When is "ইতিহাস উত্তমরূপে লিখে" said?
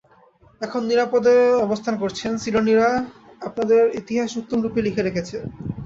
4.01-5.01